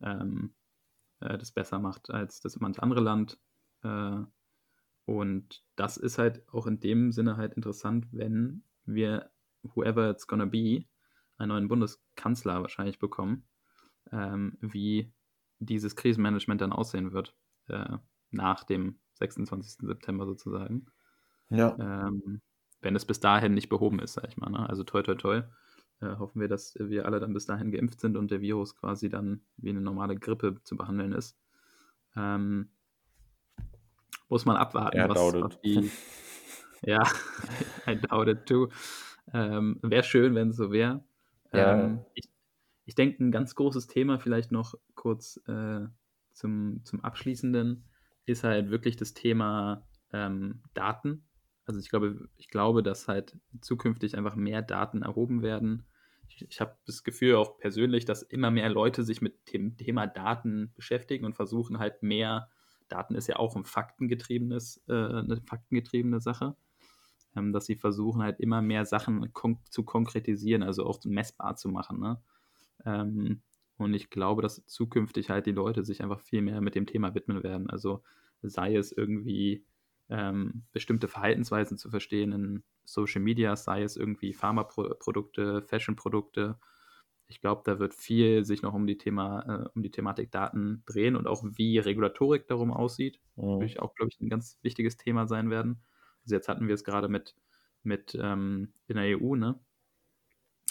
ähm, 0.02 0.54
äh, 1.20 1.38
das 1.38 1.52
besser 1.52 1.78
macht 1.78 2.10
als 2.10 2.40
das 2.40 2.58
manche 2.60 2.82
andere 2.82 3.00
Land. 3.00 3.38
Äh, 3.82 4.18
und 5.06 5.64
das 5.76 5.96
ist 5.96 6.18
halt 6.18 6.46
auch 6.52 6.66
in 6.66 6.80
dem 6.80 7.12
Sinne 7.12 7.36
halt 7.36 7.54
interessant, 7.54 8.06
wenn 8.12 8.62
wir 8.84 9.30
whoever 9.74 10.10
it's 10.10 10.26
gonna 10.26 10.46
be, 10.46 10.84
einen 11.38 11.48
neuen 11.48 11.68
Bundeskanzler 11.68 12.62
wahrscheinlich 12.62 12.98
bekommen, 12.98 13.44
ähm, 14.12 14.56
wie 14.60 15.12
dieses 15.58 15.96
Krisenmanagement 15.96 16.60
dann 16.60 16.72
aussehen 16.72 17.12
wird, 17.12 17.34
äh, 17.68 17.98
nach 18.30 18.64
dem 18.64 18.98
26. 19.14 19.86
September 19.86 20.26
sozusagen. 20.26 20.86
Ja. 21.48 21.76
Ähm, 21.78 22.40
wenn 22.82 22.96
es 22.96 23.04
bis 23.04 23.20
dahin 23.20 23.54
nicht 23.54 23.68
behoben 23.68 23.98
ist, 23.98 24.14
sag 24.14 24.28
ich 24.28 24.36
mal. 24.36 24.50
Ne? 24.50 24.68
Also 24.68 24.84
toi, 24.84 25.02
toi, 25.02 25.14
toi. 25.14 25.42
Äh, 26.00 26.16
hoffen 26.18 26.40
wir, 26.40 26.48
dass 26.48 26.74
wir 26.78 27.06
alle 27.06 27.20
dann 27.20 27.32
bis 27.32 27.46
dahin 27.46 27.72
geimpft 27.72 28.00
sind 28.00 28.16
und 28.16 28.30
der 28.30 28.40
Virus 28.42 28.76
quasi 28.76 29.08
dann 29.08 29.40
wie 29.56 29.70
eine 29.70 29.80
normale 29.80 30.16
Grippe 30.16 30.60
zu 30.62 30.76
behandeln 30.76 31.12
ist. 31.12 31.38
Ähm, 32.14 32.70
muss 34.28 34.44
man 34.44 34.56
abwarten, 34.56 35.08
was 35.08 35.18
auf 35.18 35.60
die. 35.62 35.90
ja, 36.82 37.02
I 37.86 37.96
doubt 37.96 38.28
it 38.28 38.46
too. 38.46 38.68
Ähm, 39.32 39.78
wäre 39.82 40.04
schön, 40.04 40.34
wenn 40.34 40.50
es 40.50 40.56
so 40.56 40.70
wäre. 40.70 41.04
Ja. 41.52 41.84
Ähm, 41.84 42.04
ich, 42.14 42.28
ich 42.84 42.94
denke, 42.94 43.22
ein 43.22 43.32
ganz 43.32 43.54
großes 43.54 43.86
Thema 43.86 44.18
vielleicht 44.18 44.52
noch 44.52 44.74
kurz 44.94 45.40
äh, 45.46 45.86
zum, 46.32 46.84
zum 46.84 47.04
Abschließenden 47.04 47.84
ist 48.26 48.44
halt 48.44 48.70
wirklich 48.70 48.96
das 48.96 49.14
Thema 49.14 49.86
ähm, 50.12 50.62
Daten. 50.74 51.24
Also 51.64 51.80
ich 51.80 51.88
glaube, 51.88 52.28
ich 52.36 52.48
glaube, 52.48 52.82
dass 52.82 53.08
halt 53.08 53.36
zukünftig 53.60 54.16
einfach 54.16 54.36
mehr 54.36 54.62
Daten 54.62 55.02
erhoben 55.02 55.42
werden. 55.42 55.86
Ich, 56.28 56.46
ich 56.48 56.60
habe 56.60 56.76
das 56.86 57.02
Gefühl 57.02 57.36
auch 57.36 57.58
persönlich, 57.58 58.04
dass 58.04 58.22
immer 58.22 58.50
mehr 58.50 58.68
Leute 58.68 59.02
sich 59.02 59.20
mit 59.20 59.52
dem 59.52 59.76
Thema 59.76 60.06
Daten 60.06 60.72
beschäftigen 60.74 61.24
und 61.24 61.34
versuchen 61.34 61.78
halt 61.78 62.02
mehr, 62.02 62.50
Daten 62.88 63.16
ist 63.16 63.26
ja 63.26 63.36
auch 63.36 63.56
ein 63.56 63.64
faktengetriebenes, 63.64 64.84
äh, 64.88 64.92
eine 64.92 65.40
faktengetriebene 65.44 66.20
Sache, 66.20 66.56
ähm, 67.36 67.52
dass 67.52 67.66
sie 67.66 67.76
versuchen 67.76 68.22
halt 68.22 68.40
immer 68.40 68.62
mehr 68.62 68.84
Sachen 68.86 69.32
kon 69.32 69.58
zu 69.70 69.84
konkretisieren, 69.84 70.62
also 70.62 70.84
auch 70.84 71.04
messbar 71.04 71.56
zu 71.56 71.68
machen. 71.68 72.00
Ne? 72.00 72.20
Ähm, 72.84 73.42
und 73.78 73.94
ich 73.94 74.10
glaube, 74.10 74.42
dass 74.42 74.64
zukünftig 74.66 75.30
halt 75.30 75.46
die 75.46 75.52
Leute 75.52 75.84
sich 75.84 76.02
einfach 76.02 76.20
viel 76.20 76.42
mehr 76.42 76.60
mit 76.60 76.74
dem 76.74 76.86
Thema 76.86 77.14
widmen 77.14 77.42
werden. 77.42 77.68
Also 77.68 78.02
sei 78.42 78.74
es 78.76 78.92
irgendwie 78.92 79.64
ähm, 80.08 80.64
bestimmte 80.72 81.08
Verhaltensweisen 81.08 81.76
zu 81.76 81.90
verstehen 81.90 82.32
in 82.32 82.62
Social 82.84 83.20
Media, 83.20 83.56
sei 83.56 83.82
es 83.82 83.96
irgendwie 83.96 84.32
Pharmaprodukte, 84.32 85.62
Fashionprodukte. 85.62 86.58
Ich 87.28 87.40
glaube, 87.40 87.62
da 87.64 87.80
wird 87.80 87.92
viel 87.92 88.44
sich 88.44 88.62
noch 88.62 88.72
um 88.72 88.86
die 88.86 88.98
Thema, 88.98 89.64
äh, 89.64 89.68
um 89.74 89.82
die 89.82 89.90
Thematik 89.90 90.30
Daten 90.30 90.84
drehen 90.86 91.16
und 91.16 91.26
auch 91.26 91.42
wie 91.44 91.78
Regulatorik 91.78 92.46
darum 92.46 92.70
aussieht. 92.70 93.20
Mhm. 93.34 93.42
Würde 93.42 93.66
ich 93.66 93.80
auch, 93.80 93.94
glaube 93.94 94.10
ich, 94.12 94.20
ein 94.20 94.28
ganz 94.28 94.58
wichtiges 94.62 94.96
Thema 94.96 95.26
sein 95.26 95.50
werden. 95.50 95.82
Also 96.26 96.34
jetzt 96.34 96.48
hatten 96.48 96.66
wir 96.66 96.74
es 96.74 96.84
gerade 96.84 97.08
mit, 97.08 97.36
mit 97.84 98.18
ähm, 98.20 98.72
in 98.88 98.96
der 98.96 99.20
EU, 99.20 99.36
ne? 99.36 99.58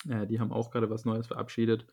Äh, 0.09 0.27
die 0.27 0.39
haben 0.39 0.51
auch 0.51 0.69
gerade 0.69 0.89
was 0.89 1.05
Neues 1.05 1.27
verabschiedet. 1.27 1.87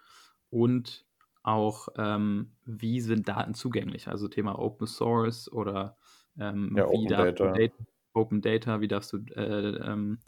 Und 0.50 1.06
auch, 1.44 1.88
ähm, 1.96 2.52
wie 2.64 3.00
sind 3.00 3.28
Daten 3.28 3.54
zugänglich? 3.54 4.08
Also 4.08 4.28
Thema 4.28 4.58
Open 4.58 4.86
Source 4.86 5.50
oder 5.50 5.96
ähm, 6.38 6.74
ja, 6.76 6.84
wie 6.84 6.96
Open 6.96 7.08
Data. 7.08 7.52
Data. 7.52 7.74
Open 8.14 8.42
Data, 8.42 8.80
wie 8.80 8.88
darfst 8.88 9.12
du, 9.12 9.18
äh, 9.34 9.76
ähm, 9.76 10.18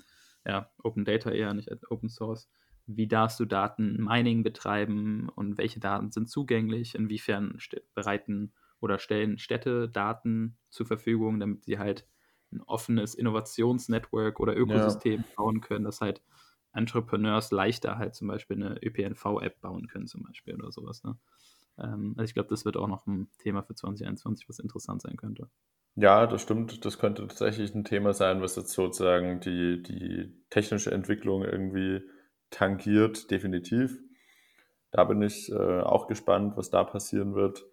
ja, 0.46 0.70
Open 0.82 1.04
Data 1.04 1.30
eher, 1.30 1.52
nicht 1.54 1.70
Open 1.90 2.08
Source. 2.08 2.48
Wie 2.86 3.08
darfst 3.08 3.40
du 3.40 3.46
Daten 3.46 4.02
Mining 4.02 4.42
betreiben 4.42 5.28
und 5.34 5.58
welche 5.58 5.80
Daten 5.80 6.10
sind 6.10 6.28
zugänglich? 6.28 6.94
Inwiefern 6.94 7.58
bereiten 7.94 8.52
oder 8.80 8.98
stellen 8.98 9.38
Städte 9.38 9.88
Daten 9.88 10.56
zur 10.68 10.86
Verfügung, 10.86 11.40
damit 11.40 11.64
sie 11.64 11.78
halt 11.78 12.06
ein 12.52 12.60
offenes 12.62 13.14
Innovationsnetwork 13.14 14.40
oder 14.40 14.56
Ökosystem 14.56 15.20
ja. 15.20 15.26
bauen 15.36 15.60
können, 15.60 15.84
dass 15.84 16.00
halt 16.00 16.22
Entrepreneurs 16.72 17.50
leichter 17.50 17.98
halt 17.98 18.14
zum 18.14 18.28
Beispiel 18.28 18.56
eine 18.56 18.82
ÖPNV-App 18.82 19.60
bauen 19.60 19.86
können, 19.86 20.06
zum 20.06 20.22
Beispiel 20.22 20.54
oder 20.54 20.72
sowas. 20.72 21.04
Ne? 21.04 21.16
Ähm, 21.78 22.14
also 22.16 22.28
ich 22.28 22.34
glaube, 22.34 22.48
das 22.48 22.64
wird 22.64 22.76
auch 22.76 22.88
noch 22.88 23.06
ein 23.06 23.28
Thema 23.38 23.62
für 23.62 23.74
2021, 23.74 24.48
was 24.48 24.58
interessant 24.58 25.02
sein 25.02 25.16
könnte. 25.16 25.48
Ja, 25.96 26.26
das 26.26 26.42
stimmt. 26.42 26.84
Das 26.84 26.98
könnte 26.98 27.26
tatsächlich 27.26 27.74
ein 27.74 27.84
Thema 27.84 28.12
sein, 28.12 28.40
was 28.40 28.56
jetzt 28.56 28.72
sozusagen 28.72 29.40
die, 29.40 29.82
die 29.82 30.34
technische 30.50 30.90
Entwicklung 30.90 31.44
irgendwie 31.44 32.02
tangiert, 32.50 33.30
definitiv. 33.30 34.00
Da 34.90 35.04
bin 35.04 35.22
ich 35.22 35.50
äh, 35.52 35.80
auch 35.80 36.08
gespannt, 36.08 36.56
was 36.56 36.70
da 36.70 36.82
passieren 36.82 37.34
wird. 37.34 37.64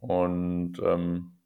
Und 0.00 0.80
ähm, 0.82 1.39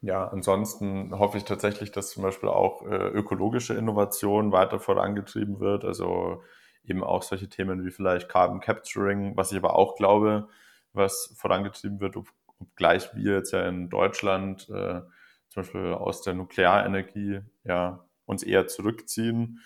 ja, 0.00 0.28
ansonsten 0.28 1.18
hoffe 1.18 1.38
ich 1.38 1.44
tatsächlich, 1.44 1.90
dass 1.90 2.10
zum 2.10 2.22
Beispiel 2.22 2.48
auch 2.48 2.82
äh, 2.82 3.08
ökologische 3.08 3.74
Innovation 3.74 4.52
weiter 4.52 4.78
vorangetrieben 4.78 5.58
wird. 5.58 5.84
Also 5.84 6.42
eben 6.84 7.02
auch 7.02 7.22
solche 7.22 7.48
Themen 7.48 7.84
wie 7.84 7.90
vielleicht 7.90 8.28
Carbon 8.28 8.60
Capturing, 8.60 9.36
was 9.36 9.50
ich 9.50 9.58
aber 9.58 9.74
auch 9.74 9.96
glaube, 9.96 10.48
was 10.92 11.34
vorangetrieben 11.36 12.00
wird, 12.00 12.16
obgleich 12.60 13.14
wir 13.14 13.34
jetzt 13.34 13.52
ja 13.52 13.66
in 13.68 13.90
Deutschland 13.90 14.68
äh, 14.70 15.00
zum 15.48 15.62
Beispiel 15.62 15.92
aus 15.92 16.22
der 16.22 16.34
Nuklearenergie 16.34 17.40
ja 17.64 18.04
uns 18.24 18.42
eher 18.44 18.68
zurückziehen. 18.68 19.60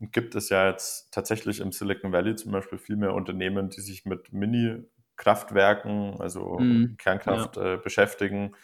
Gibt 0.00 0.34
es 0.34 0.48
ja 0.48 0.68
jetzt 0.68 1.12
tatsächlich 1.12 1.60
im 1.60 1.72
Silicon 1.72 2.12
Valley 2.12 2.34
zum 2.34 2.52
Beispiel 2.52 2.78
viel 2.78 2.96
mehr 2.96 3.14
Unternehmen, 3.14 3.70
die 3.70 3.80
sich 3.80 4.04
mit 4.04 4.32
Mini-Kraftwerken, 4.32 6.20
also 6.20 6.58
mm, 6.58 6.96
Kernkraft 6.98 7.56
ja. 7.56 7.74
äh, 7.74 7.76
beschäftigen 7.78 8.54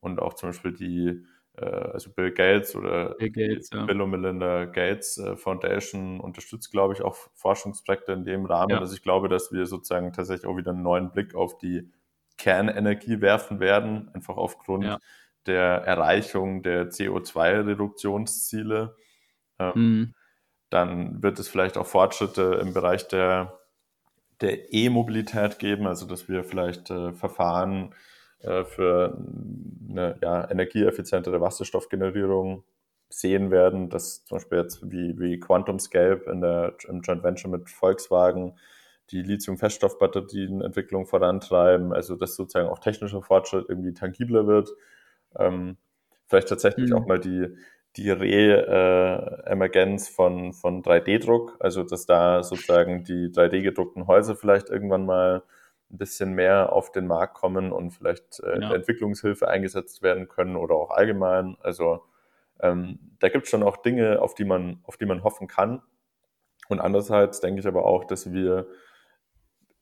und 0.00 0.20
auch 0.20 0.34
zum 0.34 0.50
Beispiel 0.50 0.72
die, 0.72 1.24
äh, 1.56 1.64
also 1.64 2.10
Bill 2.10 2.32
Gates 2.32 2.74
oder 2.74 3.14
Bill, 3.14 3.30
Gates, 3.30 3.70
ja. 3.72 3.84
Bill 3.84 4.00
und 4.00 4.10
Melinda 4.10 4.64
Gates 4.66 5.18
äh, 5.18 5.36
Foundation 5.36 6.20
unterstützt, 6.20 6.70
glaube 6.70 6.94
ich, 6.94 7.02
auch 7.02 7.16
Forschungsprojekte 7.34 8.12
in 8.12 8.24
dem 8.24 8.46
Rahmen. 8.46 8.70
Ja. 8.70 8.78
Also 8.78 8.94
ich 8.94 9.02
glaube, 9.02 9.28
dass 9.28 9.52
wir 9.52 9.66
sozusagen 9.66 10.12
tatsächlich 10.12 10.46
auch 10.46 10.56
wieder 10.56 10.72
einen 10.72 10.82
neuen 10.82 11.12
Blick 11.12 11.34
auf 11.34 11.58
die 11.58 11.90
Kernenergie 12.38 13.20
werfen 13.20 13.60
werden, 13.60 14.10
einfach 14.14 14.36
aufgrund 14.36 14.84
ja. 14.84 14.98
der 15.46 15.62
Erreichung 15.62 16.62
der 16.62 16.90
CO2-Reduktionsziele. 16.90 18.96
Ähm, 19.58 19.72
mhm. 19.74 20.14
Dann 20.70 21.22
wird 21.22 21.38
es 21.38 21.48
vielleicht 21.48 21.76
auch 21.76 21.86
Fortschritte 21.86 22.58
im 22.62 22.72
Bereich 22.72 23.08
der 23.08 23.60
der 24.40 24.72
E-Mobilität 24.72 25.58
geben, 25.58 25.86
also 25.86 26.06
dass 26.06 26.28
wir 26.28 26.44
vielleicht 26.44 26.90
äh, 26.90 27.12
Verfahren 27.12 27.94
äh, 28.42 28.64
für 28.64 29.18
eine 29.88 30.18
ja, 30.22 30.50
energieeffizientere 30.50 31.40
Wasserstoffgenerierung 31.40 32.64
sehen 33.08 33.50
werden, 33.50 33.90
dass 33.90 34.24
zum 34.24 34.36
Beispiel 34.36 34.58
jetzt 34.58 34.90
wie, 34.90 35.18
wie 35.18 35.40
QuantumScape 35.40 36.30
in 36.30 36.40
der, 36.40 36.74
im 36.88 37.00
Joint 37.00 37.24
Venture 37.24 37.50
mit 37.50 37.68
Volkswagen 37.68 38.56
die 39.10 39.22
Lithium-Feststoffbatterienentwicklung 39.22 41.06
vorantreiben, 41.06 41.92
also 41.92 42.14
dass 42.14 42.36
sozusagen 42.36 42.68
auch 42.68 42.78
technischer 42.78 43.22
Fortschritt 43.22 43.66
irgendwie 43.68 43.92
tangibler 43.92 44.46
wird. 44.46 44.70
Ähm, 45.36 45.76
vielleicht 46.28 46.48
tatsächlich 46.48 46.90
mhm. 46.90 46.96
auch 46.96 47.06
mal 47.06 47.18
die, 47.18 47.48
die 47.96 48.10
Re-Emergenz 48.10 50.08
von, 50.08 50.52
von 50.52 50.82
3D-Druck, 50.82 51.56
also 51.58 51.82
dass 51.82 52.06
da 52.06 52.44
sozusagen 52.44 53.02
die 53.02 53.30
3D-gedruckten 53.30 54.06
Häuser 54.06 54.36
vielleicht 54.36 54.70
irgendwann 54.70 55.04
mal 55.04 55.42
ein 55.90 55.98
bisschen 55.98 56.32
mehr 56.32 56.72
auf 56.72 56.92
den 56.92 57.06
Markt 57.06 57.34
kommen 57.34 57.72
und 57.72 57.90
vielleicht 57.90 58.40
äh, 58.40 58.60
ja. 58.60 58.74
Entwicklungshilfe 58.74 59.48
eingesetzt 59.48 60.02
werden 60.02 60.28
können 60.28 60.56
oder 60.56 60.74
auch 60.74 60.90
allgemein. 60.90 61.56
Also 61.60 62.04
ähm, 62.60 62.98
da 63.18 63.28
gibt 63.28 63.44
es 63.44 63.50
schon 63.50 63.62
auch 63.62 63.78
Dinge, 63.78 64.20
auf 64.20 64.34
die 64.34 64.44
man, 64.44 64.80
auf 64.84 64.96
die 64.96 65.06
man 65.06 65.24
hoffen 65.24 65.48
kann. 65.48 65.82
Und 66.68 66.80
andererseits 66.80 67.40
denke 67.40 67.60
ich 67.60 67.66
aber 67.66 67.84
auch, 67.84 68.04
dass 68.04 68.32
wir 68.32 68.68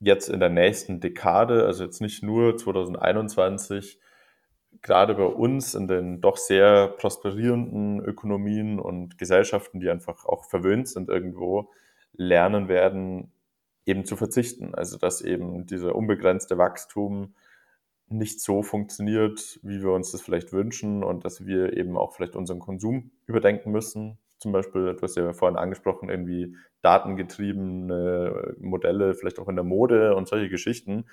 jetzt 0.01 0.29
in 0.29 0.41
der 0.41 0.49
nächsten 0.49 1.01
Dekade, 1.01 1.67
also 1.67 1.85
jetzt 1.85 2.01
nicht 2.01 2.23
nur 2.23 2.57
2021, 2.57 4.01
gerade 4.81 5.15
bei 5.15 5.25
uns 5.25 5.75
in 5.75 5.89
den 5.89 6.21
doch 6.21 6.37
sehr 6.37 6.89
prosperierenden 6.89 8.01
Ökonomien 8.01 8.79
und 8.79 9.19
Gesellschaften, 9.19 9.81
die 9.81 9.91
einfach 9.91 10.25
auch 10.25 10.45
verwöhnt 10.45 10.89
sind 10.89 11.09
irgendwo, 11.09 11.71
lernen 12.13 12.69
werden, 12.69 13.33
eben 13.89 14.05
zu 14.05 14.17
verzichten. 14.17 14.75
Also 14.75 14.99
dass 14.99 15.23
eben 15.23 15.67
dieser 15.67 15.95
unbegrenzte 15.95 16.59
Wachstum 16.59 17.35
nicht 18.11 18.41
so 18.41 18.63
funktioniert, 18.63 19.59
wie 19.63 19.83
wir 19.83 19.93
uns 19.93 20.13
das 20.13 20.23
vielleicht 20.23 20.53
wünschen 20.53 21.03
und 21.03 21.25
dass 21.25 21.47
wir 21.47 21.77
eben 21.77 21.97
auch 21.97 22.13
vielleicht 22.15 22.37
unseren 22.37 22.59
Konsum 22.59 23.11
überdenken 23.27 23.71
müssen. 23.71 24.19
Zum 24.39 24.53
Beispiel, 24.53 24.95
du 24.95 25.03
hast 25.03 25.17
ja 25.17 25.33
vorhin 25.33 25.59
angesprochen, 25.59 26.09
irgendwie 26.09 26.57
datengetriebene 26.83 28.55
Modelle, 28.61 29.15
vielleicht 29.15 29.39
auch 29.39 29.49
in 29.49 29.57
der 29.57 29.65
Mode 29.65 30.15
und 30.15 30.29
solche 30.29 30.49
Geschichten, 30.49 31.07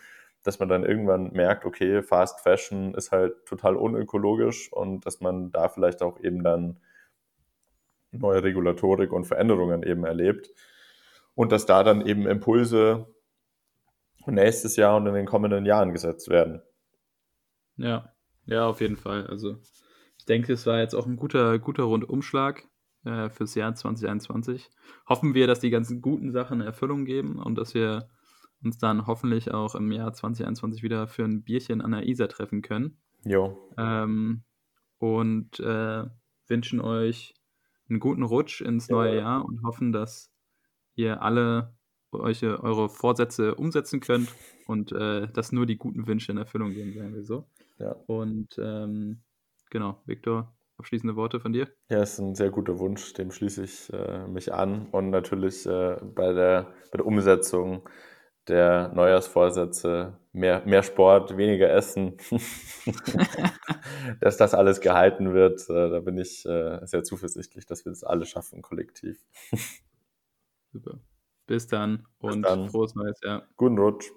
dass 0.44 0.60
man 0.60 0.70
dann 0.70 0.86
irgendwann 0.86 1.32
merkt, 1.32 1.66
okay, 1.66 2.04
Fast 2.04 2.42
Fashion 2.42 2.94
ist 2.94 3.12
halt 3.12 3.46
total 3.46 3.76
unökologisch 3.76 4.72
und 4.72 5.06
dass 5.06 5.22
man 5.22 5.52
da 5.52 5.70
vielleicht 5.70 6.02
auch 6.02 6.20
eben 6.22 6.44
dann 6.44 6.78
neue 8.12 8.44
Regulatorik 8.44 9.12
und 9.12 9.26
Veränderungen 9.26 9.82
eben 9.84 10.06
erlebt 10.06 10.54
und 11.36 11.52
dass 11.52 11.66
da 11.66 11.84
dann 11.84 12.06
eben 12.06 12.26
Impulse 12.26 13.08
nächstes 14.26 14.76
Jahr 14.76 14.98
und 14.98 15.06
in 15.08 15.14
den 15.14 15.26
kommenden 15.26 15.66
Jahren 15.66 15.92
gesetzt 15.92 16.30
werden. 16.30 16.62
Ja, 17.78 18.14
ja, 18.46 18.68
auf 18.68 18.82
jeden 18.82 18.98
Fall. 18.98 19.28
Also 19.28 19.58
ich 20.18 20.26
denke, 20.26 20.54
es 20.54 20.66
war 20.66 20.80
jetzt 20.80 20.96
auch 20.96 21.06
ein 21.06 21.18
guter, 21.18 21.60
guter 21.60 21.84
Rundumschlag 21.84 22.68
äh, 23.04 23.30
fürs 23.30 23.56
Jahr 23.56 23.76
2021. 23.76 24.70
Hoffen 25.08 25.34
wir, 25.34 25.48
dass 25.48 25.60
die 25.60 25.70
ganzen 25.70 26.02
guten 26.02 26.32
Sachen 26.32 26.62
Erfüllung 26.62 27.06
geben 27.06 27.38
und 27.38 27.56
dass 27.56 27.74
wir 27.74 28.10
uns 28.64 28.78
dann 28.78 29.06
hoffentlich 29.06 29.52
auch 29.52 29.76
im 29.76 29.92
Jahr 29.92 30.14
2021 30.14 30.82
wieder 30.82 31.08
für 31.08 31.24
ein 31.24 31.44
Bierchen 31.44 31.82
an 31.82 31.92
der 31.92 32.08
Isar 32.08 32.30
treffen 32.30 32.62
können. 32.62 32.98
Jo. 33.24 33.72
Ähm, 33.78 34.44
und 34.98 35.60
äh, 35.60 36.06
wünschen 36.48 36.82
euch 36.82 37.36
einen 37.90 38.00
guten 38.00 38.24
Rutsch 38.24 38.62
ins 38.62 38.90
neue 38.90 39.16
ja. 39.16 39.22
Jahr 39.22 39.46
und 39.46 39.62
hoffen, 39.64 39.92
dass 39.92 40.32
ihr 40.96 41.22
alle 41.22 41.76
euch 42.12 42.44
eure 42.44 42.90
Vorsätze 42.90 43.56
umsetzen 43.56 44.00
könnt 44.00 44.34
und 44.68 44.92
äh, 44.92 45.28
dass 45.28 45.52
nur 45.52 45.66
die 45.66 45.78
guten 45.78 46.08
Wünsche 46.08 46.32
in 46.32 46.38
Erfüllung 46.38 46.72
gehen, 46.72 46.94
sagen 46.94 47.14
wir 47.14 47.24
so. 47.24 47.46
Ja. 47.78 47.96
Und 48.08 48.58
ähm, 48.58 49.22
genau, 49.70 50.02
Viktor, 50.06 50.56
abschließende 50.78 51.16
Worte 51.16 51.40
von 51.40 51.54
dir? 51.54 51.68
Ja, 51.90 52.02
ist 52.02 52.20
ein 52.20 52.36
sehr 52.36 52.50
guter 52.50 52.80
Wunsch, 52.80 53.14
dem 53.14 53.32
schließe 53.32 53.64
ich 53.64 53.92
äh, 53.94 54.28
mich 54.28 54.54
an. 54.54 54.88
Und 54.92 55.10
natürlich 55.10 55.66
äh, 55.66 55.98
bei, 56.02 56.34
der, 56.34 56.74
bei 56.92 56.98
der 56.98 57.06
Umsetzung 57.06 57.88
der 58.48 58.92
Neujahrsvorsätze 58.94 60.18
mehr, 60.32 60.64
mehr 60.66 60.84
Sport, 60.84 61.36
weniger 61.36 61.70
Essen, 61.72 62.18
dass 64.22 64.38
das 64.38 64.54
alles 64.54 64.82
gehalten 64.82 65.34
wird. 65.34 65.68
Äh, 65.70 65.90
da 65.90 66.00
bin 66.00 66.18
ich 66.18 66.46
äh, 66.46 66.80
sehr 66.86 67.04
zuversichtlich, 67.04 67.66
dass 67.66 67.86
wir 67.86 67.92
das 67.92 68.04
alle 68.04 68.26
schaffen, 68.26 68.62
kollektiv. 68.62 69.18
Super. 70.76 71.00
Bis 71.48 71.68
dann 71.68 72.06
und 72.20 72.42
Bis 72.42 72.50
dann. 72.52 72.70
frohes 72.70 72.96
neues 72.96 73.20
Jahr. 73.24 73.48
Guten 73.56 73.78
Rutsch. 73.80 74.12